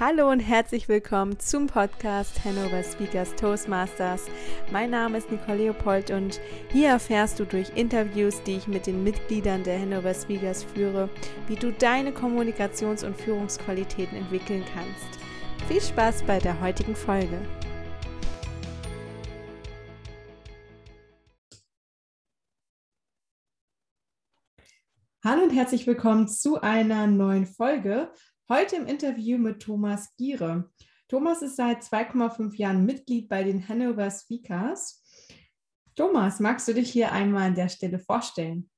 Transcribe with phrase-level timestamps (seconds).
[0.00, 4.26] Hallo und herzlich willkommen zum Podcast Hannover Speakers Toastmasters.
[4.70, 6.38] Mein Name ist Nicole Leopold und
[6.70, 11.10] hier erfährst du durch Interviews, die ich mit den Mitgliedern der Hannover Speakers führe,
[11.48, 15.18] wie du deine Kommunikations- und Führungsqualitäten entwickeln kannst.
[15.66, 17.40] Viel Spaß bei der heutigen Folge.
[25.24, 28.12] Hallo und herzlich willkommen zu einer neuen Folge.
[28.50, 30.70] Heute im Interview mit Thomas Giere.
[31.06, 35.04] Thomas ist seit 2,5 Jahren Mitglied bei den Hanover Speakers.
[35.94, 38.70] Thomas, magst du dich hier einmal an der Stelle vorstellen?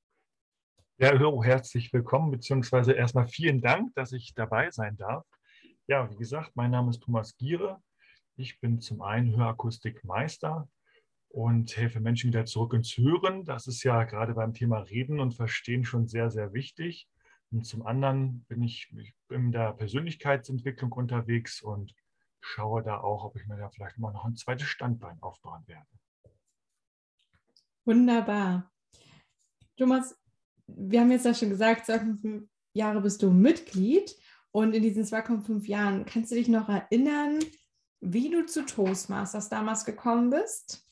[0.98, 5.25] Ja, hallo, herzlich willkommen, beziehungsweise erstmal vielen Dank, dass ich dabei sein darf.
[5.87, 7.80] Ja, wie gesagt, mein Name ist Thomas Giere.
[8.34, 10.69] Ich bin zum einen Hörakustikmeister
[11.28, 13.45] und helfe Menschen wieder zurück ins Hören.
[13.45, 17.06] Das ist ja gerade beim Thema Reden und Verstehen schon sehr, sehr wichtig.
[17.53, 18.93] Und zum anderen bin ich,
[19.29, 21.95] in der Persönlichkeitsentwicklung unterwegs und
[22.41, 25.87] schaue da auch, ob ich mir da vielleicht mal noch ein zweites Standbein aufbauen werde.
[27.84, 28.70] Wunderbar.
[29.77, 30.17] Thomas,
[30.67, 34.14] wir haben jetzt ja schon gesagt, 2,5 Jahre bist du Mitglied
[34.53, 37.41] und in diesen 2,5 Jahren kannst du dich noch erinnern,
[38.01, 40.87] wie du zu Toastmasters damals gekommen bist?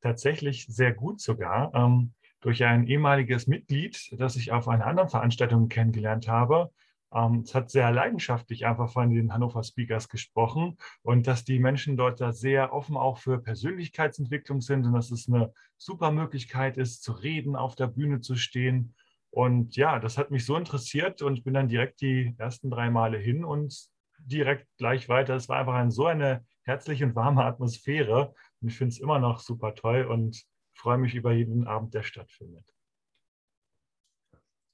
[0.00, 1.74] Tatsächlich sehr gut sogar.
[1.74, 6.70] Ähm, durch ein ehemaliges Mitglied, das ich auf einer anderen Veranstaltung kennengelernt habe.
[7.12, 11.96] Ähm, es hat sehr leidenschaftlich einfach von den Hannover Speakers gesprochen und dass die Menschen
[11.96, 17.02] dort da sehr offen auch für Persönlichkeitsentwicklung sind und dass es eine super Möglichkeit ist,
[17.02, 18.94] zu reden, auf der Bühne zu stehen.
[19.30, 22.90] Und ja, das hat mich so interessiert und ich bin dann direkt die ersten drei
[22.90, 25.34] Male hin und direkt gleich weiter.
[25.36, 29.18] Es war einfach ein, so eine herzliche und warme Atmosphäre und ich finde es immer
[29.18, 30.44] noch super toll und
[30.78, 32.64] freue mich über jeden Abend, der stattfindet.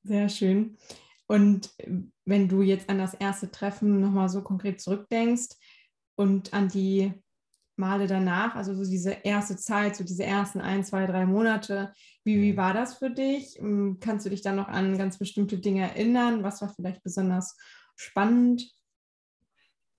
[0.02, 0.77] Sehr schön.
[1.27, 1.74] Und
[2.27, 5.56] wenn du jetzt an das erste Treffen nochmal so konkret zurückdenkst
[6.16, 7.14] und an die
[7.77, 11.92] Male danach, also so diese erste Zeit, so diese ersten ein, zwei, drei Monate,
[12.23, 13.58] wie, wie war das für dich?
[13.58, 16.42] Ähm, kannst du dich dann noch an ganz bestimmte Dinge erinnern?
[16.42, 17.56] Was war vielleicht besonders
[17.96, 18.70] spannend?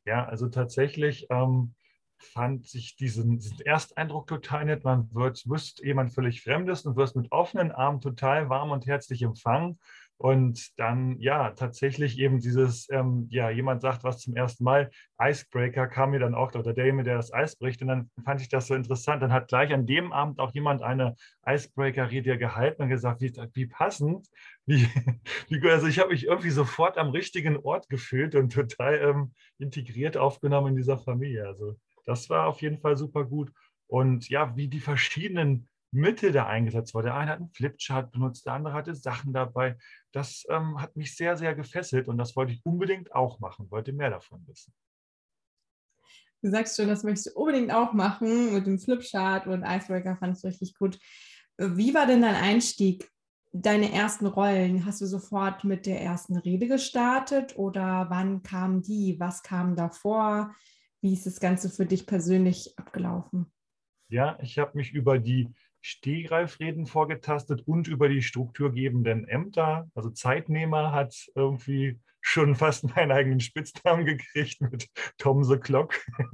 [0.06, 1.74] Ja, also tatsächlich ähm,
[2.18, 4.84] fand sich diesen, diesen Ersteindruck total nett.
[4.84, 9.22] Man wird, wirst jemand völlig Fremdes und wirst mit offenen Armen total warm und herzlich
[9.22, 9.80] empfangen.
[10.18, 14.90] Und dann, ja, tatsächlich eben dieses, ähm, ja, jemand sagt was zum ersten Mal,
[15.22, 17.82] Icebreaker kam mir dann auch, oder der, der das Eis bricht.
[17.82, 19.22] Und dann fand ich das so interessant.
[19.22, 21.16] Dann hat gleich an dem Abend auch jemand eine
[21.46, 24.28] Icebreaker-Rede gehalten und gesagt, wie, wie passend.
[24.66, 24.88] Wie,
[25.50, 30.16] wie, also ich habe mich irgendwie sofort am richtigen Ort gefühlt und total ähm, integriert
[30.16, 31.46] aufgenommen in dieser Familie.
[31.46, 31.76] Also
[32.06, 33.52] das war auf jeden Fall super gut.
[33.88, 37.06] Und ja, wie die verschiedenen Mittel da eingesetzt wurden.
[37.06, 39.78] Der eine hat einen Flipchart benutzt, der andere hatte Sachen dabei.
[40.12, 43.94] Das ähm, hat mich sehr, sehr gefesselt und das wollte ich unbedingt auch machen, wollte
[43.94, 44.74] mehr davon wissen.
[46.42, 50.38] Du sagst schon, das möchtest du unbedingt auch machen mit dem Flipchart und Icebreaker fand
[50.38, 51.00] ich richtig gut.
[51.58, 53.10] Wie war denn dein Einstieg?
[53.58, 59.18] Deine ersten Rollen, hast du sofort mit der ersten Rede gestartet oder wann kam die?
[59.18, 60.54] Was kam davor?
[61.02, 63.52] Wie ist das Ganze für dich persönlich abgelaufen?
[64.10, 69.88] Ja, ich habe mich über die Stehgreifreden vorgetastet und über die strukturgebenden Ämter.
[69.94, 75.94] Also Zeitnehmer hat irgendwie schon fast meinen eigenen Spitznamen gekriegt mit Tom the Clock.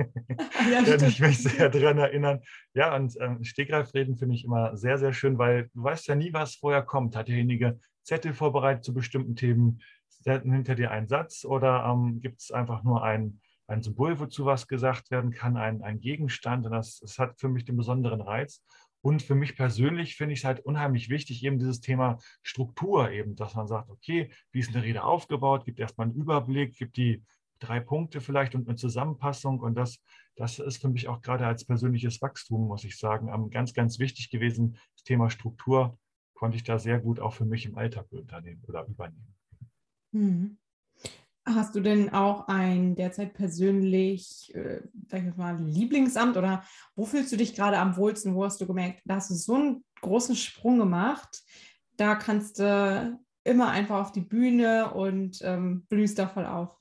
[0.72, 2.39] Ja, Kann ich mich sehr daran erinnern.
[2.73, 6.31] Ja, und ähm, Stehgreifreden finde ich immer sehr, sehr schön, weil du weißt ja nie,
[6.33, 7.16] was vorher kommt.
[7.16, 9.81] Hat derjenige Zettel vorbereitet zu bestimmten Themen?
[10.23, 13.41] Hinter dir einen Satz oder ähm, gibt es einfach nur einen
[13.72, 16.66] ein Symbol, wozu was gesagt werden kann, ein, ein Gegenstand.
[16.66, 18.64] Und das, das hat für mich den besonderen Reiz.
[19.02, 23.36] Und für mich persönlich finde ich es halt unheimlich wichtig, eben dieses Thema Struktur eben,
[23.36, 27.24] dass man sagt, okay, wie ist eine Rede aufgebaut, gibt erstmal einen Überblick, gibt die
[27.59, 29.59] drei Punkte vielleicht und eine Zusammenfassung.
[29.59, 30.03] Und das,
[30.36, 34.30] das ist für mich auch gerade als persönliches Wachstum, muss ich sagen, ganz, ganz wichtig
[34.30, 34.78] gewesen.
[34.96, 35.98] Das Thema Struktur
[36.36, 39.36] konnte ich da sehr gut auch für mich im Alltag unternehmen oder übernehmen.
[40.12, 40.58] Mhm.
[41.56, 46.64] Hast du denn auch ein derzeit persönlich, äh, sag ich mal, Lieblingsamt oder
[46.96, 48.35] wo fühlst du dich gerade am wohlsten?
[48.35, 51.43] Wo hast du gemerkt, da hast du so einen großen Sprung gemacht,
[51.97, 56.78] da kannst du immer einfach auf die Bühne und ähm, blühst da voll auf?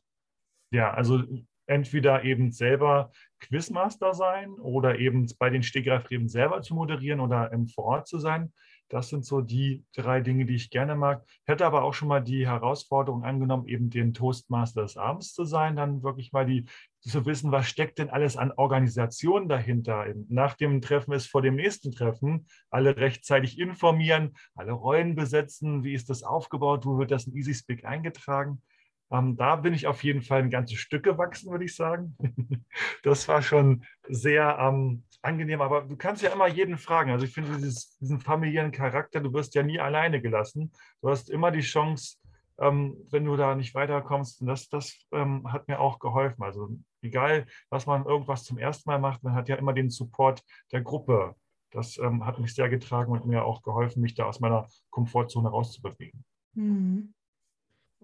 [0.73, 1.23] Ja, also
[1.67, 7.69] entweder eben selber Quizmaster sein oder eben bei den Stegreifreden selber zu moderieren oder im
[7.69, 8.53] vor Ort zu sein.
[8.91, 11.25] Das sind so die drei Dinge, die ich gerne mag.
[11.47, 15.77] Hätte aber auch schon mal die Herausforderung angenommen, eben den Toastmaster des Abends zu sein,
[15.77, 16.67] dann wirklich mal die
[17.01, 20.07] zu wissen, was steckt denn alles an Organisation dahinter.
[20.29, 25.95] Nach dem Treffen ist vor dem nächsten Treffen, alle rechtzeitig informieren, alle Rollen besetzen, wie
[25.95, 28.61] ist das aufgebaut, wo wird das in EasySpeak eingetragen.
[29.13, 32.17] Ähm, da bin ich auf jeden Fall ein ganzes Stück gewachsen, würde ich sagen.
[33.03, 37.11] das war schon sehr ähm, angenehm, aber du kannst ja immer jeden fragen.
[37.11, 40.73] Also ich finde dieses, diesen familiären Charakter, du wirst ja nie alleine gelassen.
[41.03, 42.17] Du hast immer die Chance,
[42.59, 44.41] ähm, wenn du da nicht weiterkommst.
[44.41, 46.43] Und das, das ähm, hat mir auch geholfen.
[46.43, 46.71] Also
[47.03, 50.83] egal, was man irgendwas zum ersten Mal macht, man hat ja immer den Support der
[50.83, 51.35] Gruppe.
[51.71, 55.49] Das ähm, hat mich sehr getragen und mir auch geholfen, mich da aus meiner Komfortzone
[55.49, 56.25] rauszubewegen.
[56.55, 57.15] Mhm.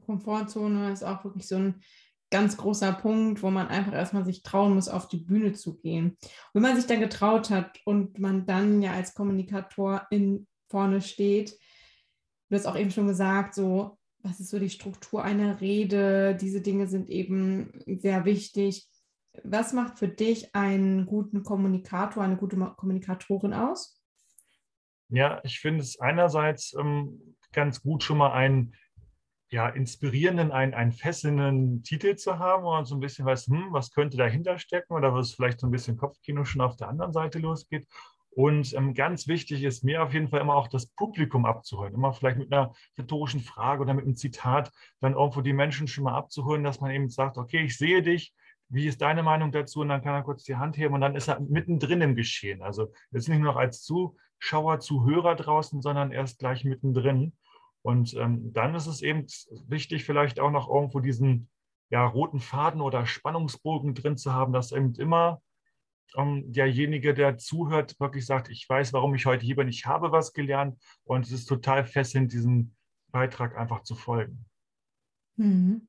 [0.05, 1.83] Komfortzone ist auch wirklich so ein
[2.31, 6.17] ganz großer Punkt, wo man einfach erstmal sich trauen muss, auf die Bühne zu gehen.
[6.53, 11.57] wenn man sich dann getraut hat und man dann ja als Kommunikator in vorne steht,
[12.49, 16.35] du hast auch eben schon gesagt, so, was ist so die Struktur einer Rede?
[16.35, 18.89] Diese Dinge sind eben sehr wichtig.
[19.45, 24.03] Was macht für dich einen guten Kommunikator, eine gute Kommunikatorin aus?
[25.09, 28.75] Ja, ich finde es einerseits ähm, ganz gut, schon mal einen
[29.49, 33.69] ja, inspirierenden, einen, einen fesselnden Titel zu haben, wo man so ein bisschen weiß, hm,
[33.71, 37.13] was könnte dahinter stecken oder was vielleicht so ein bisschen Kopfkino schon auf der anderen
[37.13, 37.87] Seite losgeht.
[38.31, 41.95] Und ähm, ganz wichtig ist mir auf jeden Fall immer auch das Publikum abzuholen.
[41.95, 44.71] Immer vielleicht mit einer rhetorischen Frage oder mit einem Zitat
[45.01, 48.35] dann irgendwo die Menschen schon mal abzuholen, dass man eben sagt, okay, ich sehe dich,
[48.69, 49.81] wie ist deine Meinung dazu?
[49.81, 52.61] Und dann kann er kurz die Hand heben und dann ist er mittendrin im Geschehen.
[52.61, 57.33] Also jetzt nicht nur noch als Zuschauer, Zuhörer draußen, sondern erst gleich mittendrin.
[57.87, 59.27] Und ähm, dann ist es eben
[59.69, 61.49] wichtig, vielleicht auch noch irgendwo diesen
[61.89, 65.41] ja, roten Faden oder Spannungsbogen drin zu haben, dass eben immer
[66.17, 70.11] ähm, derjenige, der zuhört, wirklich sagt, ich weiß, warum ich heute hier bin, ich habe
[70.11, 72.75] was gelernt und es ist total fesselnd, diesem
[73.13, 74.47] Beitrag einfach zu folgen.
[75.37, 75.87] Mhm.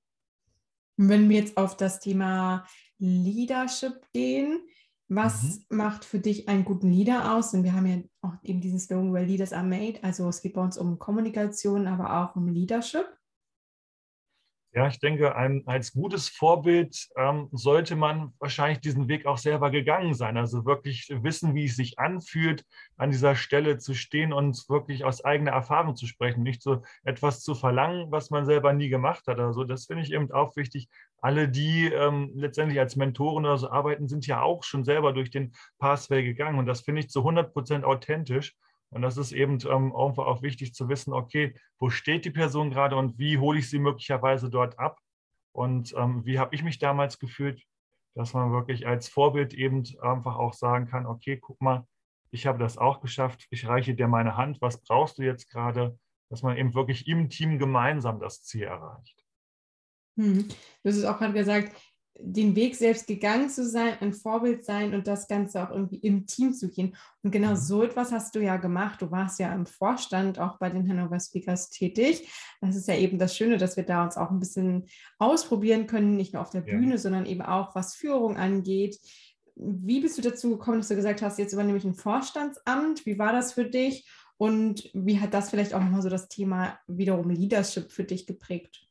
[0.98, 2.68] Wenn wir jetzt auf das Thema
[3.00, 4.62] Leadership gehen,
[5.10, 5.78] was mhm.
[5.78, 7.54] macht für dich einen guten Leader aus?
[7.54, 10.00] Und wir haben ja auch eben diesen Slogan, where leaders are made.
[10.04, 13.06] Also es geht bei uns um Kommunikation, aber auch um Leadership.
[14.78, 19.72] Ja, ich denke, ein, als gutes Vorbild ähm, sollte man wahrscheinlich diesen Weg auch selber
[19.72, 20.38] gegangen sein.
[20.38, 22.64] Also wirklich wissen, wie es sich anfühlt,
[22.96, 27.42] an dieser Stelle zu stehen und wirklich aus eigener Erfahrung zu sprechen, nicht so etwas
[27.42, 29.40] zu verlangen, was man selber nie gemacht hat.
[29.40, 30.90] Also das finde ich eben auch wichtig.
[31.20, 35.32] Alle, die ähm, letztendlich als Mentoren oder so arbeiten, sind ja auch schon selber durch
[35.32, 36.60] den Pathway gegangen.
[36.60, 38.56] Und das finde ich zu 100 Prozent authentisch.
[38.90, 42.70] Und das ist eben ähm, irgendwo auch wichtig zu wissen, okay, wo steht die Person
[42.70, 45.00] gerade und wie hole ich sie möglicherweise dort ab?
[45.52, 47.64] Und ähm, wie habe ich mich damals gefühlt,
[48.16, 51.86] dass man wirklich als Vorbild eben einfach auch sagen kann, okay, guck mal,
[52.32, 55.98] ich habe das auch geschafft, ich reiche dir meine Hand, was brauchst du jetzt gerade,
[56.30, 59.27] dass man eben wirklich im Team gemeinsam das Ziel erreicht.
[60.18, 60.48] Hm.
[60.48, 61.74] Du hast es auch gerade gesagt,
[62.20, 66.26] den Weg selbst gegangen zu sein, ein Vorbild sein und das Ganze auch irgendwie im
[66.26, 66.96] Team zu gehen.
[67.24, 67.58] Und genau mhm.
[67.58, 69.02] so etwas hast du ja gemacht.
[69.02, 72.28] Du warst ja im Vorstand auch bei den Hannover Speakers tätig.
[72.62, 74.88] Das ist ja eben das Schöne, dass wir da uns auch ein bisschen
[75.20, 76.76] ausprobieren können, nicht nur auf der ja.
[76.76, 79.00] Bühne, sondern eben auch was Führung angeht.
[79.56, 83.06] Wie bist du dazu gekommen, dass du gesagt hast, jetzt übernehme ich ein Vorstandsamt?
[83.06, 84.10] Wie war das für dich?
[84.38, 88.87] Und wie hat das vielleicht auch nochmal so das Thema wiederum Leadership für dich geprägt?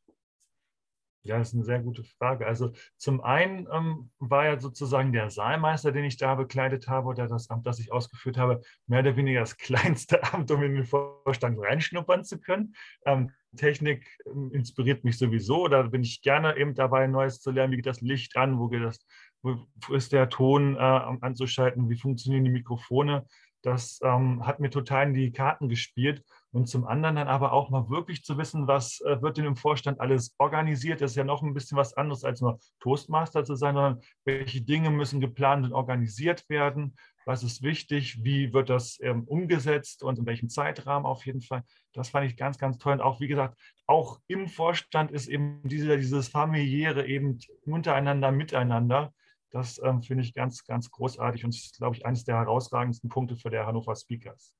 [1.28, 2.46] Ja, das ist eine sehr gute Frage.
[2.46, 7.26] Also zum einen ähm, war ja sozusagen der Saalmeister, den ich da bekleidet habe oder
[7.26, 10.84] das Amt, das ich ausgeführt habe, mehr oder weniger das kleinste Amt, um in den
[10.84, 12.74] Vorstand reinschnuppern zu können.
[13.04, 17.72] Ähm, Technik ähm, inspiriert mich sowieso, da bin ich gerne eben dabei, Neues zu lernen.
[17.72, 18.58] Wie geht das Licht an?
[18.58, 19.04] Wo geht das?
[19.42, 19.56] Wo
[19.94, 21.88] ist der Ton äh, anzuschalten?
[21.88, 23.26] Wie funktionieren die Mikrofone?
[23.62, 26.22] Das ähm, hat mir total in die Karten gespielt.
[26.56, 29.56] Und zum anderen dann aber auch mal wirklich zu wissen, was äh, wird denn im
[29.56, 31.02] Vorstand alles organisiert.
[31.02, 34.62] Das ist ja noch ein bisschen was anderes, als nur Toastmaster zu sein, sondern welche
[34.62, 36.96] Dinge müssen geplant und organisiert werden.
[37.26, 38.24] Was ist wichtig?
[38.24, 41.62] Wie wird das ähm, umgesetzt und in welchem Zeitrahmen auf jeden Fall?
[41.92, 42.94] Das fand ich ganz, ganz toll.
[42.94, 49.12] Und auch, wie gesagt, auch im Vorstand ist eben diese, dieses familiäre eben untereinander, miteinander.
[49.50, 53.36] Das ähm, finde ich ganz, ganz großartig und ist, glaube ich, eines der herausragendsten Punkte
[53.36, 54.54] für der Hannover Speakers.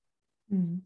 [0.48, 0.84] Mhm.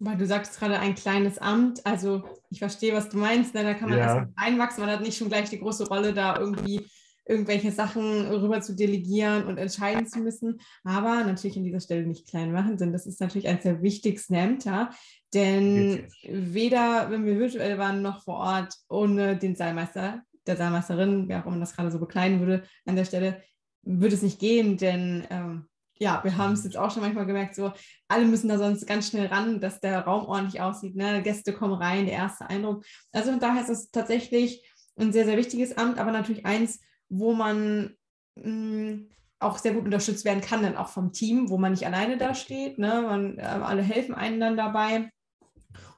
[0.00, 3.64] Weil du sagst gerade ein kleines Amt, also ich verstehe, was du meinst, ne?
[3.64, 4.04] da kann man ja.
[4.04, 6.86] erstmal reinwachsen, man hat nicht schon gleich die große Rolle, da irgendwie
[7.28, 10.60] irgendwelche Sachen rüber zu delegieren und entscheiden zu müssen.
[10.82, 14.34] Aber natürlich an dieser Stelle nicht klein machen, denn das ist natürlich eines der wichtigsten
[14.34, 14.90] Ämter.
[15.34, 21.42] Denn weder, wenn wir virtuell waren, noch vor Ort, ohne den Saalmeister, der Saalmeisterin, wer
[21.42, 23.42] auch immer das gerade so bekleiden würde, an der Stelle,
[23.82, 27.54] würde es nicht gehen, denn ähm, ja, wir haben es jetzt auch schon manchmal gemerkt,
[27.54, 27.72] so
[28.08, 30.96] alle müssen da sonst ganz schnell ran, dass der Raum ordentlich aussieht.
[30.96, 31.22] Ne?
[31.22, 32.84] Gäste kommen rein, der erste Eindruck.
[33.12, 34.64] Also von daher ist es tatsächlich
[34.96, 37.96] ein sehr, sehr wichtiges Amt, aber natürlich eins, wo man
[38.36, 41.86] mh, hm, auch sehr gut unterstützt werden kann, dann auch vom Team, wo man nicht
[41.86, 42.78] alleine da steht.
[42.78, 43.02] Ne?
[43.02, 45.10] Man, äh, alle helfen einen dann dabei.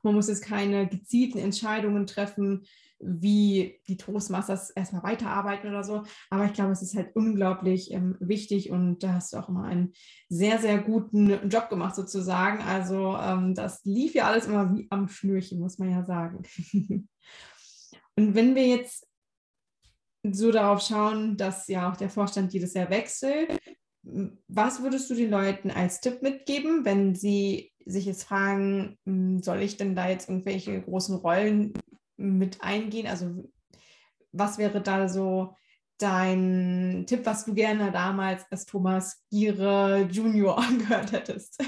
[0.02, 2.64] Man muss jetzt keine gezielten Entscheidungen treffen,
[3.00, 6.04] wie die Toastmasters erstmal weiterarbeiten oder so.
[6.28, 9.64] Aber ich glaube, es ist halt unglaublich ähm, wichtig und da hast du auch immer
[9.64, 9.92] einen
[10.28, 12.62] sehr, sehr guten Job gemacht sozusagen.
[12.62, 16.42] Also ähm, das lief ja alles immer wie am Schnürchen, muss man ja sagen.
[18.16, 19.06] und wenn wir jetzt
[20.22, 23.58] so darauf schauen, dass ja auch der Vorstand jedes Jahr wechselt,
[24.02, 29.60] was würdest du den Leuten als Tipp mitgeben, wenn sie sich jetzt fragen, hm, soll
[29.60, 31.72] ich denn da jetzt irgendwelche großen Rollen
[32.16, 33.06] mit eingehen?
[33.06, 33.50] Also
[34.32, 35.54] was wäre da so
[35.98, 41.62] dein Tipp, was du gerne damals als Thomas Giere Junior angehört hättest?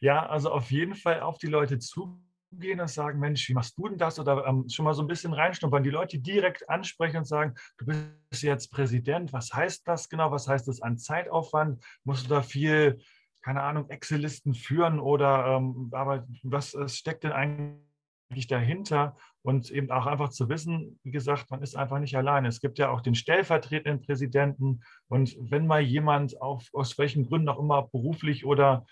[0.00, 3.88] ja, also auf jeden Fall auf die Leute zugehen und sagen, Mensch, wie machst du
[3.88, 4.18] denn das?
[4.18, 7.86] Oder ähm, schon mal so ein bisschen reinschnuppern, die Leute direkt ansprechen und sagen, du
[7.86, 10.30] bist jetzt Präsident, was heißt das genau?
[10.30, 11.82] Was heißt das an Zeitaufwand?
[12.04, 12.98] Musst du da viel,
[13.42, 19.16] keine Ahnung, Excel-Listen führen oder ähm, aber was steckt denn eigentlich dahinter?
[19.42, 22.48] und eben auch einfach zu wissen, wie gesagt, man ist einfach nicht alleine.
[22.48, 27.48] Es gibt ja auch den stellvertretenden Präsidenten und wenn mal jemand auf, aus welchen Gründen
[27.48, 28.86] auch immer beruflich oder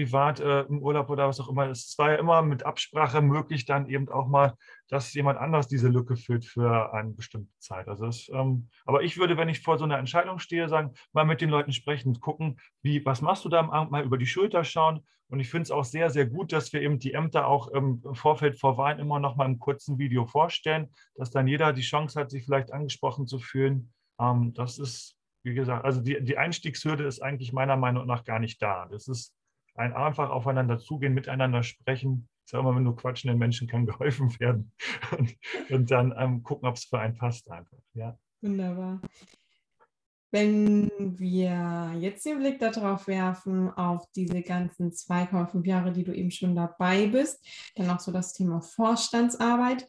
[0.00, 1.68] privat äh, im Urlaub oder was auch immer.
[1.68, 4.54] Es war ja immer mit Absprache möglich, dann eben auch mal,
[4.88, 7.86] dass jemand anders diese Lücke füllt für eine bestimmte Zeit.
[7.86, 11.26] Also das, ähm, aber ich würde, wenn ich vor so einer Entscheidung stehe, sagen, mal
[11.26, 14.26] mit den Leuten sprechen, gucken, wie, was machst du da am Abend, mal über die
[14.26, 15.04] Schulter schauen.
[15.28, 18.02] Und ich finde es auch sehr, sehr gut, dass wir eben die Ämter auch im
[18.14, 22.18] Vorfeld vor Wahlen immer noch mal im kurzen Video vorstellen, dass dann jeder die Chance
[22.18, 23.92] hat, sich vielleicht angesprochen zu fühlen.
[24.18, 28.38] Ähm, das ist, wie gesagt, also die, die Einstiegshürde ist eigentlich meiner Meinung nach gar
[28.40, 28.88] nicht da.
[28.90, 29.34] Das ist
[29.74, 32.28] ein einfach aufeinander zugehen, miteinander sprechen.
[32.44, 34.72] Ich sage immer, wenn du quatschenden Menschen kann geholfen werden.
[35.16, 35.36] Und,
[35.70, 37.78] und dann ähm, gucken, ob es für einen passt einfach.
[37.94, 38.18] Ja.
[38.40, 39.00] Wunderbar.
[40.32, 46.30] Wenn wir jetzt den Blick darauf werfen, auf diese ganzen 2,5 Jahre, die du eben
[46.30, 49.88] schon dabei bist, dann auch so das Thema Vorstandsarbeit.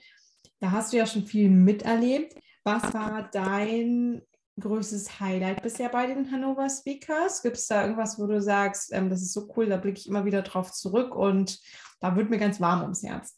[0.59, 2.35] Da hast du ja schon viel miterlebt.
[2.63, 4.23] Was war dein
[4.59, 7.41] größtes Highlight bisher bei den Hannover Speakers?
[7.41, 10.07] Gibt es da irgendwas, wo du sagst, ähm, das ist so cool, da blicke ich
[10.07, 11.59] immer wieder drauf zurück und
[11.99, 13.37] da wird mir ganz warm ums Herz?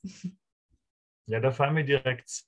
[1.25, 2.43] Ja, da fallen mir direkt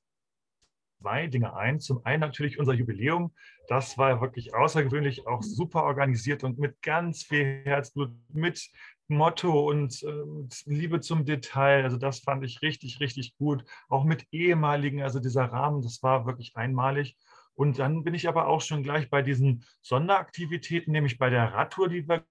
[1.02, 1.80] zwei Dinge ein.
[1.80, 3.34] Zum einen natürlich unser Jubiläum.
[3.68, 8.70] Das war wirklich außergewöhnlich, auch super organisiert und mit ganz viel Herzblut, mit
[9.08, 10.24] Motto und äh,
[10.66, 11.84] Liebe zum Detail.
[11.84, 13.64] Also das fand ich richtig, richtig gut.
[13.88, 17.16] Auch mit ehemaligen, also dieser Rahmen, das war wirklich einmalig.
[17.56, 21.90] Und dann bin ich aber auch schon gleich bei diesen Sonderaktivitäten, nämlich bei der Radtour,
[21.90, 22.26] die wir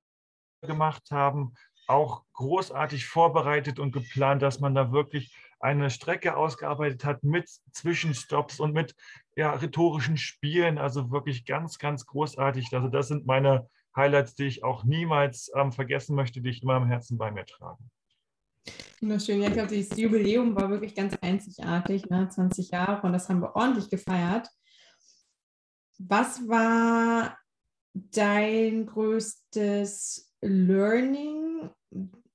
[0.62, 1.54] gemacht haben,
[1.87, 8.61] auch großartig vorbereitet und geplant, dass man da wirklich eine Strecke ausgearbeitet hat mit Zwischenstops
[8.61, 8.95] und mit
[9.37, 10.78] ja, rhetorischen Spielen.
[10.78, 12.73] Also wirklich ganz, ganz großartig.
[12.73, 16.76] Also das sind meine Highlights, die ich auch niemals ähm, vergessen möchte, die ich immer
[16.76, 17.83] im Herzen bei mir trage.
[19.00, 19.40] Wunderschön.
[19.43, 22.28] Ja, ich glaube, das Jubiläum war wirklich ganz einzigartig, ne?
[22.28, 24.49] 20 Jahre und das haben wir ordentlich gefeiert.
[25.98, 27.38] Was war
[27.94, 31.70] dein größtes Learning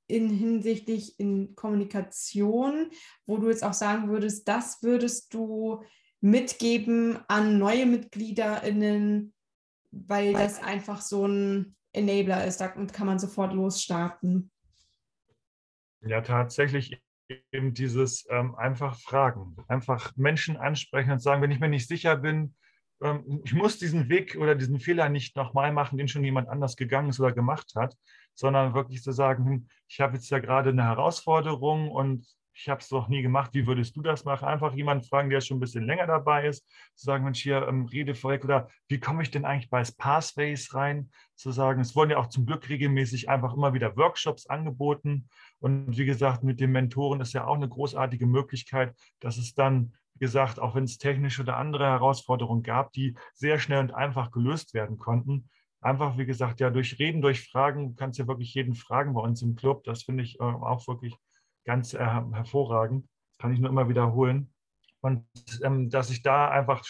[0.07, 2.89] in hinsichtlich in Kommunikation,
[3.25, 5.83] wo du jetzt auch sagen würdest, das würdest du
[6.21, 9.33] mitgeben an neue MitgliederInnen,
[9.91, 14.51] weil das einfach so ein Enabler ist, da kann man sofort losstarten.
[16.01, 17.01] Ja, tatsächlich
[17.51, 22.15] eben dieses ähm, einfach fragen, einfach Menschen ansprechen und sagen, wenn ich mir nicht sicher
[22.15, 22.55] bin,
[23.43, 27.09] ich muss diesen Weg oder diesen Fehler nicht nochmal machen, den schon jemand anders gegangen
[27.09, 27.95] ist oder gemacht hat,
[28.33, 32.81] sondern wirklich zu sagen, hm, ich habe jetzt ja gerade eine Herausforderung und ich habe
[32.81, 34.47] es noch nie gemacht, wie würdest du das machen?
[34.47, 37.85] Einfach jemanden fragen, der schon ein bisschen länger dabei ist, zu sagen, Mensch, hier ähm,
[37.85, 41.09] Redevolk oder wie komme ich denn eigentlich bei Pathways rein?
[41.35, 45.29] Zu sagen, es wurden ja auch zum Glück regelmäßig einfach immer wieder Workshops angeboten.
[45.59, 49.93] Und wie gesagt, mit den Mentoren ist ja auch eine großartige Möglichkeit, dass es dann
[50.19, 54.31] wie gesagt, auch wenn es technische oder andere Herausforderungen gab, die sehr schnell und einfach
[54.31, 55.49] gelöst werden konnten.
[55.79, 59.21] Einfach, wie gesagt, ja, durch Reden, durch Fragen, kannst du ja wirklich jeden fragen bei
[59.21, 59.85] uns im Club.
[59.85, 61.15] Das finde ich äh, auch wirklich
[61.63, 63.07] ganz äh, hervorragend.
[63.37, 64.53] Kann ich nur immer wiederholen.
[64.99, 65.25] Und
[65.63, 66.83] ähm, dass ich da einfach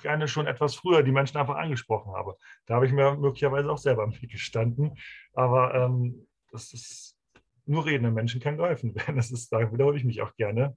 [0.00, 2.36] gerne schon etwas früher die Menschen einfach angesprochen habe.
[2.66, 4.96] Da habe ich mir möglicherweise auch selber im Weg gestanden.
[5.34, 7.18] Aber ähm, das ist
[7.66, 9.16] nur redende Menschen kann geholfen werden.
[9.16, 10.76] Das ist, da wiederhole ich mich auch gerne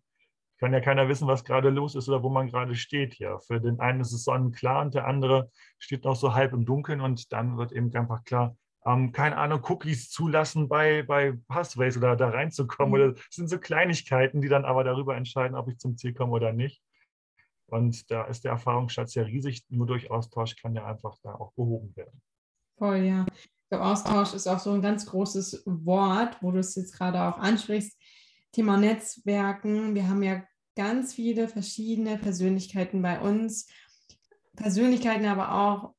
[0.58, 3.40] kann ja keiner wissen, was gerade los ist oder wo man gerade steht hier.
[3.40, 7.02] Für den einen ist es sonnenklar und der andere steht noch so halb im Dunkeln
[7.02, 12.16] und dann wird eben einfach klar, ähm, keine Ahnung, Cookies zulassen bei, bei Pathways oder
[12.16, 12.90] da reinzukommen.
[12.90, 12.94] Mhm.
[12.94, 16.34] Oder das sind so Kleinigkeiten, die dann aber darüber entscheiden, ob ich zum Ziel komme
[16.34, 16.82] oder nicht.
[17.68, 19.66] Und da ist der Erfahrungsschatz ja riesig.
[19.70, 22.22] Nur durch Austausch kann der einfach da auch behoben werden.
[22.78, 23.26] Voll, ja.
[23.72, 27.40] Der Austausch ist auch so ein ganz großes Wort, wo du es jetzt gerade auch
[27.40, 28.00] ansprichst.
[28.56, 29.96] Thema Netzwerken.
[29.96, 30.42] Wir haben ja
[30.78, 33.68] ganz viele verschiedene Persönlichkeiten bei uns.
[34.56, 35.94] Persönlichkeiten, aber auch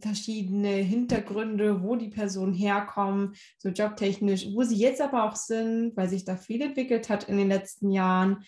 [0.00, 6.08] verschiedene Hintergründe, wo die Personen herkommen, so jobtechnisch, wo sie jetzt aber auch sind, weil
[6.08, 8.44] sich da viel entwickelt hat in den letzten Jahren.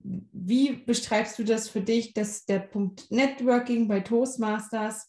[0.00, 5.08] Wie beschreibst du das für dich, dass der Punkt Networking bei Toastmasters,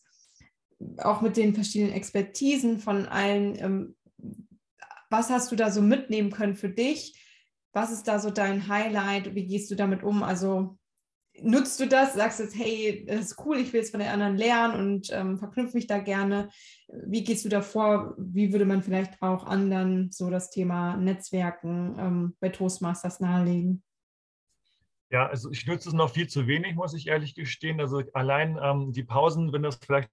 [0.98, 3.96] auch mit den verschiedenen Expertisen von allen, ähm,
[5.10, 7.18] was hast du da so mitnehmen können für dich?
[7.74, 9.36] Was ist da so dein Highlight?
[9.36, 10.24] Wie gehst du damit um?
[10.24, 10.77] Also
[11.42, 14.38] nutzt du das, sagst jetzt, hey, das ist cool, ich will jetzt von den anderen
[14.38, 16.50] lernen und ähm, verknüpfe mich da gerne.
[16.88, 18.13] Wie gehst du da vor?
[18.18, 23.84] Wie würde man vielleicht auch anderen so das Thema Netzwerken ähm, bei Toastmasters nahelegen?
[25.10, 27.80] Ja, also ich nutze es noch viel zu wenig, muss ich ehrlich gestehen.
[27.80, 30.10] Also allein ähm, die Pausen, wenn das vielleicht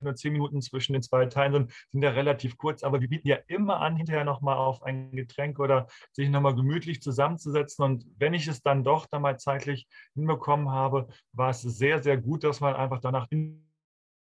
[0.00, 3.28] nur zehn Minuten zwischen den zwei Teilen sind, sind ja relativ kurz, aber wir bieten
[3.28, 7.84] ja immer an, hinterher nochmal auf ein Getränk oder sich nochmal gemütlich zusammenzusetzen.
[7.84, 12.16] Und wenn ich es dann doch dann mal zeitlich hinbekommen habe, war es sehr, sehr
[12.16, 13.68] gut, dass man einfach danach in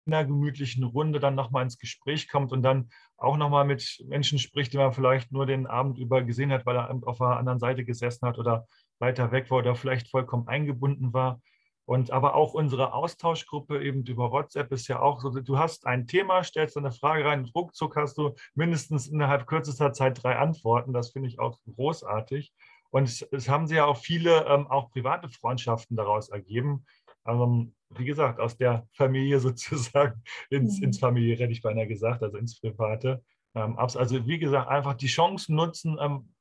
[0.06, 4.74] einer gemütlichen Runde dann nochmal ins Gespräch kommt und dann auch nochmal mit Menschen spricht,
[4.74, 7.86] die man vielleicht nur den Abend über gesehen hat, weil er auf der anderen Seite
[7.86, 8.68] gesessen hat oder
[9.00, 11.42] weiter weg war oder vielleicht vollkommen eingebunden war.
[11.86, 16.08] Und aber auch unsere Austauschgruppe eben über WhatsApp ist ja auch so, du hast ein
[16.08, 20.94] Thema, stellst eine Frage rein, ruckzuck hast du mindestens innerhalb kürzester Zeit drei Antworten.
[20.94, 22.54] Das finde ich auch großartig.
[22.92, 26.86] Und es, es, haben sich ja auch viele ähm, auch private Freundschaften daraus ergeben.
[27.26, 30.86] Ähm, wie gesagt, aus der Familie sozusagen ins, mhm.
[30.86, 33.24] ins Familiäre, hätte ich beinahe gesagt, also ins Private.
[33.56, 36.34] Ähm, also wie gesagt, einfach die Chancen nutzen, ähm,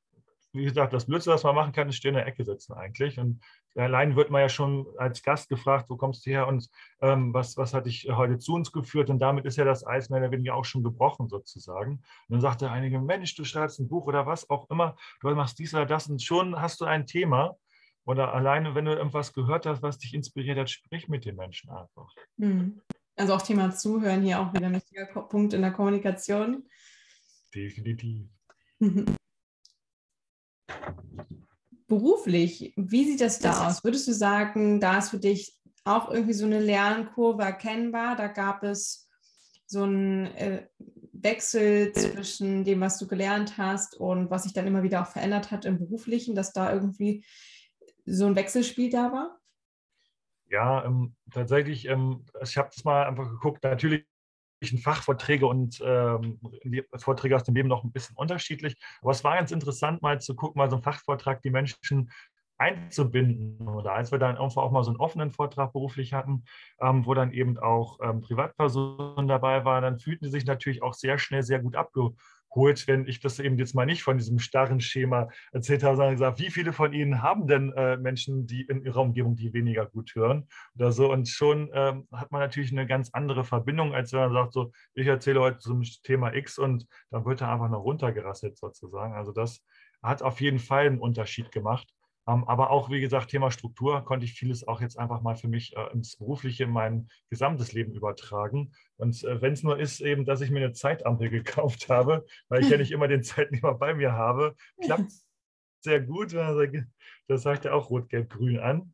[0.53, 3.19] wie gesagt, das Blödste, was man machen kann, ist stehen in der Ecke sitzen eigentlich.
[3.19, 3.41] Und
[3.75, 6.69] allein wird man ja schon als Gast gefragt, wo kommst du her und
[7.01, 9.09] ähm, was, was hat dich heute zu uns geführt?
[9.09, 11.91] Und damit ist ja das Eis mehr oder weniger auch schon gebrochen sozusagen.
[11.91, 15.33] Und dann sagt der einige, Mensch, du schreibst ein Buch oder was auch immer, du
[15.35, 17.55] machst dies oder das und schon hast du ein Thema.
[18.03, 21.69] Oder alleine, wenn du irgendwas gehört hast, was dich inspiriert hat, sprich mit den Menschen
[21.69, 22.11] einfach.
[22.39, 22.81] Hm.
[23.15, 26.67] Also auch Thema Zuhören hier auch wieder ein wichtiger Punkt in der Kommunikation.
[27.53, 28.27] Definitiv.
[31.91, 33.83] Beruflich, wie sieht das da aus?
[33.83, 38.15] Würdest du sagen, da ist für dich auch irgendwie so eine Lernkurve erkennbar?
[38.15, 39.09] Da gab es
[39.65, 40.67] so einen äh,
[41.11, 45.51] Wechsel zwischen dem, was du gelernt hast und was sich dann immer wieder auch verändert
[45.51, 47.25] hat im Beruflichen, dass da irgendwie
[48.05, 49.41] so ein Wechselspiel da war?
[50.49, 53.65] Ja, ähm, tatsächlich, ähm, ich habe das mal einfach geguckt.
[53.65, 54.05] Natürlich
[54.61, 56.39] Fachvorträge und ähm,
[56.95, 58.75] Vorträge aus dem Leben noch ein bisschen unterschiedlich.
[59.01, 62.11] Aber es war ganz interessant, mal zu gucken, mal so einen Fachvortrag die Menschen
[62.57, 63.67] einzubinden.
[63.67, 66.43] Oder als wir dann irgendwo auch mal so einen offenen Vortrag beruflich hatten,
[66.79, 70.93] ähm, wo dann eben auch ähm, Privatpersonen dabei waren, dann fühlten sie sich natürlich auch
[70.93, 72.15] sehr schnell sehr gut abgeholt
[72.55, 76.15] holt, wenn ich das eben jetzt mal nicht von diesem starren Schema erzählt habe, sondern
[76.15, 79.85] gesagt, wie viele von Ihnen haben denn äh, Menschen, die in ihrer Umgebung, die weniger
[79.85, 81.11] gut hören oder so.
[81.11, 84.71] Und schon ähm, hat man natürlich eine ganz andere Verbindung, als wenn man sagt, so,
[84.93, 89.13] ich erzähle heute zum Thema X und dann wird er einfach noch runtergerasselt sozusagen.
[89.13, 89.63] Also das
[90.01, 91.87] hat auf jeden Fall einen Unterschied gemacht.
[92.27, 95.47] Ähm, aber auch, wie gesagt, Thema Struktur konnte ich vieles auch jetzt einfach mal für
[95.47, 98.73] mich äh, ins Berufliche, in mein gesamtes Leben übertragen.
[98.97, 102.63] Und äh, wenn es nur ist, eben, dass ich mir eine Zeitampel gekauft habe, weil
[102.63, 105.11] ich ja nicht immer den Zeitnehmer bei mir habe, klappt
[105.83, 106.33] sehr gut.
[107.27, 108.93] Das sagt ja auch Rot, Gelb, Grün an.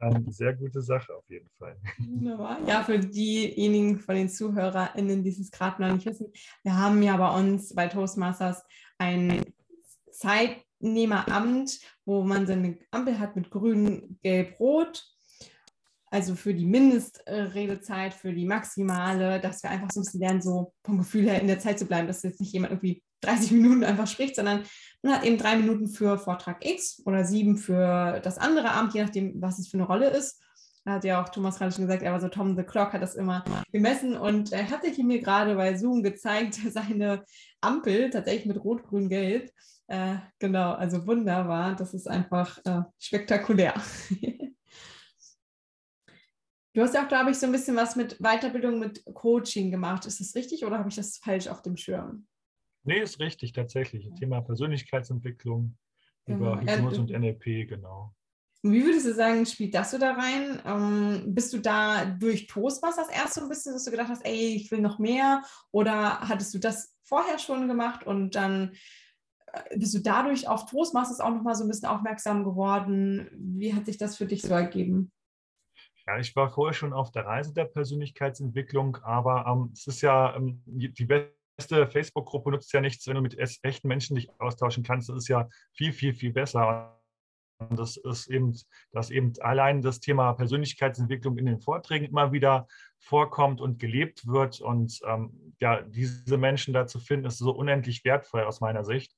[0.00, 1.76] Ähm, sehr gute Sache auf jeden Fall.
[1.98, 2.58] Wunderbar.
[2.66, 6.32] Ja, für diejenigen von den ZuhörerInnen, die es gerade noch nicht wissen,
[6.64, 8.62] wir haben ja bei uns bei Toastmasters
[8.98, 9.42] ein
[10.10, 15.04] Zeit Teilnehmeramt, wo man seine Ampel hat mit grün, gelb, rot.
[16.10, 20.74] Also für die Mindestredezeit, für die maximale, dass wir einfach so ein bisschen lernen, so
[20.84, 23.84] vom Gefühl her in der Zeit zu bleiben, dass jetzt nicht jemand irgendwie 30 Minuten
[23.84, 24.64] einfach spricht, sondern
[25.00, 29.02] man hat eben drei Minuten für Vortrag X oder sieben für das andere Amt, je
[29.02, 30.42] nachdem, was es für eine Rolle ist.
[30.84, 33.02] Da hat ja auch Thomas gerade schon gesagt, er war so Tom the Clock, hat
[33.02, 37.24] das immer gemessen und er hatte mir gerade bei Zoom gezeigt, seine
[37.60, 39.50] Ampel tatsächlich mit Rot, Grün, Gelb.
[39.92, 41.76] Äh, genau, also wunderbar.
[41.76, 43.74] Das ist einfach äh, spektakulär.
[46.72, 50.06] du hast ja auch, glaube ich, so ein bisschen was mit Weiterbildung, mit Coaching gemacht.
[50.06, 52.26] Ist das richtig oder habe ich das falsch auf dem Schirm?
[52.84, 54.08] Nee, ist richtig, tatsächlich.
[54.18, 55.76] Thema Persönlichkeitsentwicklung
[56.24, 56.54] genau.
[56.54, 58.14] über Hypnose und NLP, genau.
[58.62, 60.62] Wie würdest du sagen, spielt das so da rein?
[60.64, 64.54] Ähm, bist du da durch Toastmasters erst so ein bisschen, dass du gedacht hast, ey,
[64.54, 65.42] ich will noch mehr?
[65.70, 68.72] Oder hattest du das vorher schon gemacht und dann
[69.74, 73.28] bist du dadurch auf Toastmasters auch nochmal so ein bisschen aufmerksam geworden?
[73.32, 75.12] Wie hat sich das für dich so ergeben?
[76.06, 80.34] Ja, ich war vorher schon auf der Reise der Persönlichkeitsentwicklung, aber ähm, es ist ja
[80.34, 85.08] ähm, die beste Facebook-Gruppe nutzt ja nichts, wenn du mit echten Menschen dich austauschen kannst.
[85.08, 86.98] Das ist ja viel, viel, viel besser.
[87.70, 88.58] das ist eben,
[88.90, 92.66] dass eben allein das Thema Persönlichkeitsentwicklung in den Vorträgen immer wieder
[92.98, 94.60] vorkommt und gelebt wird.
[94.60, 99.14] Und ähm, ja, diese Menschen da zu finden, ist so unendlich wertvoll aus meiner Sicht,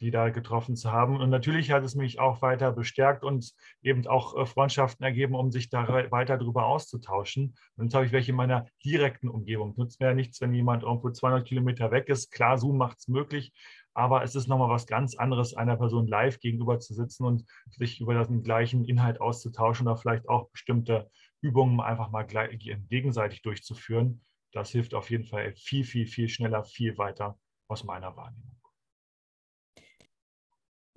[0.00, 1.20] die da getroffen zu haben.
[1.20, 5.50] Und natürlich hat es mich auch weiter bestärkt und eben auch äh, Freundschaften ergeben, um
[5.50, 7.54] sich da weiter darüber auszutauschen.
[7.76, 9.74] Und jetzt habe ich welche in meiner direkten Umgebung.
[9.76, 12.30] Nutzt mir ja nichts, wenn jemand irgendwo 200 Kilometer weg ist.
[12.30, 13.52] Klar, Zoom macht es möglich,
[13.94, 18.00] aber es ist nochmal was ganz anderes, einer Person live gegenüber zu sitzen und sich
[18.00, 24.20] über den gleichen Inhalt auszutauschen oder vielleicht auch bestimmte Übungen einfach mal gegenseitig durchzuführen.
[24.52, 28.55] Das hilft auf jeden Fall viel, viel, viel schneller, viel weiter aus meiner Wahrnehmung.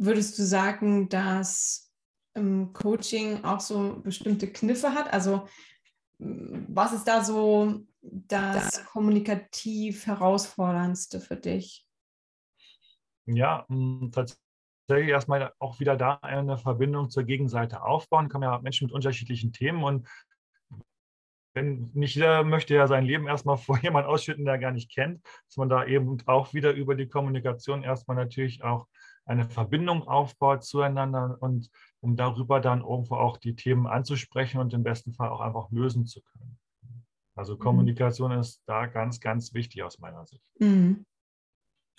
[0.02, 1.92] Würdest du sagen, dass
[2.34, 5.12] ähm, Coaching auch so bestimmte Kniffe hat?
[5.12, 5.46] Also
[6.20, 11.86] was ist da so das kommunikativ herausforderndste für dich?
[13.26, 18.30] Ja, hm, tatsächlich erstmal auch wieder da eine Verbindung zur Gegenseite aufbauen.
[18.30, 20.08] Kommen ja Menschen mit unterschiedlichen Themen und
[21.54, 24.94] wenn nicht jeder möchte ja sein Leben erstmal vor jemandem ausschütten, der er gar nicht
[24.94, 28.88] kennt, dass man da eben auch wieder über die Kommunikation erstmal natürlich auch
[29.30, 31.70] eine Verbindung aufbaut zueinander und
[32.02, 36.08] um darüber dann irgendwo auch die Themen anzusprechen und im besten Fall auch einfach lösen
[36.08, 36.58] zu können.
[37.36, 37.60] Also mhm.
[37.60, 38.40] Kommunikation mhm.
[38.40, 40.44] ist da ganz, ganz wichtig aus meiner Sicht.
[40.60, 41.06] Mhm.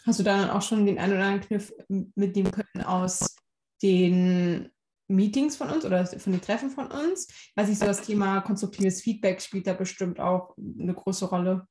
[0.04, 1.72] Hast du da dann auch schon den einen oder anderen Kniff
[2.16, 3.36] mitnehmen können aus
[3.80, 4.70] den
[5.06, 7.28] Meetings von uns oder von den Treffen von uns?
[7.54, 11.66] Weiß ich so, das Thema konstruktives Feedback spielt da bestimmt auch eine große Rolle.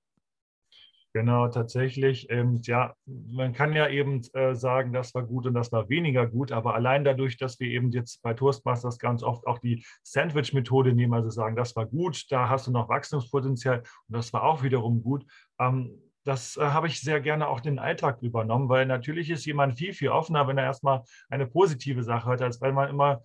[1.13, 2.29] Genau, tatsächlich.
[2.29, 6.27] Ähm, ja, man kann ja eben äh, sagen, das war gut und das war weniger
[6.27, 10.93] gut, aber allein dadurch, dass wir eben jetzt bei Toastmasters ganz oft auch die Sandwich-Methode
[10.93, 14.61] nehmen, also sagen, das war gut, da hast du noch Wachstumspotenzial und das war auch
[14.61, 15.25] wiederum gut,
[15.59, 19.79] ähm, das äh, habe ich sehr gerne auch den Alltag übernommen, weil natürlich ist jemand
[19.79, 23.23] viel, viel offener, wenn er erstmal eine positive Sache hört, als wenn man immer,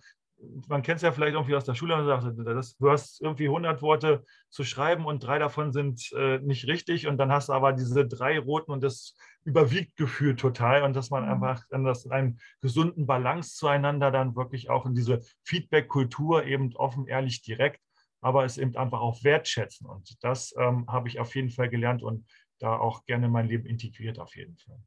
[0.67, 3.45] man kennt es ja vielleicht irgendwie aus der Schule und sagt, das, du hast irgendwie
[3.45, 7.53] 100 Worte zu schreiben und drei davon sind äh, nicht richtig und dann hast du
[7.53, 11.31] aber diese drei roten und das überwiegt Gefühl total und dass man mhm.
[11.31, 17.07] einfach in das, einen gesunden Balance zueinander dann wirklich auch in diese Feedback-Kultur eben offen,
[17.07, 17.81] ehrlich, direkt
[18.25, 19.87] aber es eben einfach auch wertschätzen.
[19.87, 22.25] Und das ähm, habe ich auf jeden Fall gelernt und
[22.57, 24.79] da auch gerne in mein Leben integriert auf jeden Fall.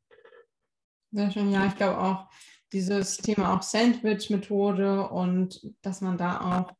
[1.12, 2.28] Sehr schön, ja, ich glaube auch
[2.72, 6.72] dieses Thema auch Sandwich-Methode und dass man da auch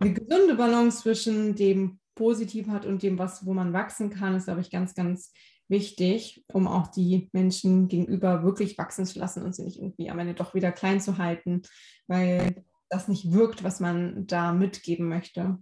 [0.00, 4.44] eine gesunde Balance zwischen dem Positiven hat und dem, was, wo man wachsen kann, ist,
[4.44, 5.32] glaube ich, ganz, ganz
[5.68, 10.18] wichtig, um auch die Menschen gegenüber wirklich wachsen zu lassen und sie nicht irgendwie am
[10.18, 11.62] Ende doch wieder klein zu halten,
[12.06, 15.58] weil das nicht wirkt, was man da mitgeben möchte.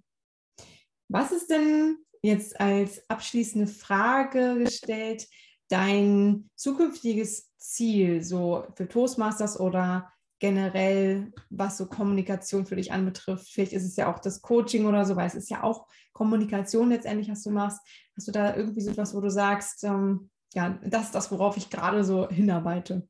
[1.08, 5.26] Was ist denn jetzt als abschließende Frage gestellt,
[5.68, 13.48] dein zukünftiges Ziel so für Toastmasters oder generell, was so Kommunikation für dich anbetrifft.
[13.48, 16.90] Vielleicht ist es ja auch das Coaching oder so, weil es ist ja auch Kommunikation
[16.90, 17.80] letztendlich, was du machst.
[18.16, 21.56] Hast du da irgendwie so etwas, wo du sagst, ähm, ja, das ist das, worauf
[21.56, 23.08] ich gerade so hinarbeite?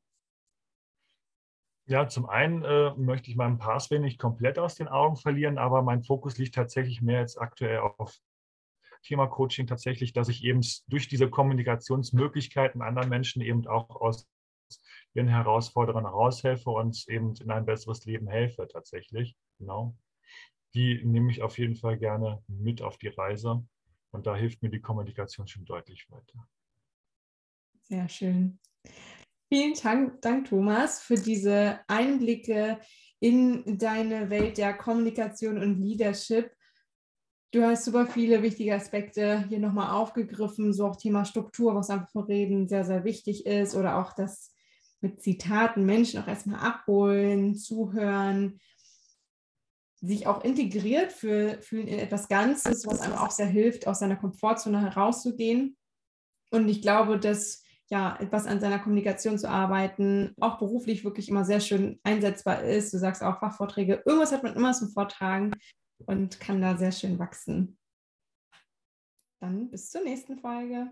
[1.85, 5.81] Ja, zum einen äh, möchte ich meinen Pathway nicht komplett aus den Augen verlieren, aber
[5.83, 8.17] mein Fokus liegt tatsächlich mehr jetzt aktuell auf
[9.03, 14.27] Thema Coaching tatsächlich, dass ich eben durch diese Kommunikationsmöglichkeiten anderen Menschen eben auch aus
[15.13, 19.35] ihren Herausforderungen heraushelfe und eben in ein besseres Leben helfe tatsächlich.
[19.57, 19.95] Genau.
[20.73, 23.65] Die nehme ich auf jeden Fall gerne mit auf die Reise
[24.11, 26.47] und da hilft mir die Kommunikation schon deutlich weiter.
[27.81, 28.59] Sehr schön.
[29.49, 32.79] Vielen Dank, Dank, Thomas, für diese Einblicke
[33.19, 36.51] in deine Welt der Kommunikation und Leadership.
[37.51, 42.11] Du hast super viele wichtige Aspekte hier nochmal aufgegriffen, so auch Thema Struktur, was einfach
[42.11, 44.53] vor Reden sehr, sehr wichtig ist oder auch das
[45.01, 48.59] mit Zitaten Menschen auch erstmal abholen, zuhören,
[49.99, 54.81] sich auch integriert fühlen in etwas Ganzes, was einem auch sehr hilft, aus seiner Komfortzone
[54.81, 55.75] herauszugehen.
[56.51, 61.45] Und ich glaube, dass ja, etwas an seiner Kommunikation zu arbeiten, auch beruflich wirklich immer
[61.45, 62.93] sehr schön einsetzbar ist.
[62.93, 65.51] Du sagst auch Fachvorträge, irgendwas hat man immer zum Vortragen
[66.05, 67.77] und kann da sehr schön wachsen.
[69.39, 70.89] Dann bis zur nächsten Folge.